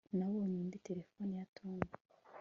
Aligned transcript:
nabonye 0.17 0.57
indi 0.63 0.77
terefone 0.87 1.31
ya 1.39 1.45
tom 1.57 1.77